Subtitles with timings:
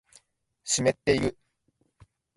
[0.63, 1.37] 湿ってる